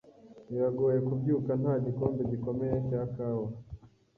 [0.49, 3.47] Biragoye kubyuka nta gikombe gikomeye cya kawa.